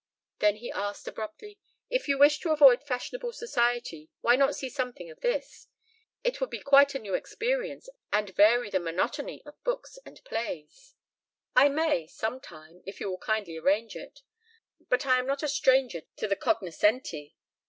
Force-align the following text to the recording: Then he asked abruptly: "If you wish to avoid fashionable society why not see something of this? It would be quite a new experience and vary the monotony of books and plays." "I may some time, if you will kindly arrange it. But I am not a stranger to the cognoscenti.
Then 0.39 0.55
he 0.55 0.71
asked 0.71 1.07
abruptly: 1.07 1.59
"If 1.87 2.07
you 2.07 2.17
wish 2.17 2.39
to 2.39 2.49
avoid 2.49 2.81
fashionable 2.83 3.33
society 3.33 4.09
why 4.21 4.35
not 4.35 4.55
see 4.55 4.67
something 4.67 5.11
of 5.11 5.19
this? 5.19 5.67
It 6.23 6.41
would 6.41 6.49
be 6.49 6.59
quite 6.59 6.95
a 6.95 6.97
new 6.97 7.13
experience 7.13 7.87
and 8.11 8.33
vary 8.35 8.71
the 8.71 8.79
monotony 8.79 9.43
of 9.45 9.63
books 9.63 9.99
and 10.03 10.19
plays." 10.23 10.95
"I 11.55 11.69
may 11.69 12.07
some 12.07 12.39
time, 12.39 12.81
if 12.87 12.99
you 12.99 13.11
will 13.11 13.19
kindly 13.19 13.57
arrange 13.57 13.95
it. 13.95 14.23
But 14.89 15.05
I 15.05 15.19
am 15.19 15.27
not 15.27 15.43
a 15.43 15.47
stranger 15.47 16.01
to 16.15 16.27
the 16.27 16.35
cognoscenti. 16.35 17.35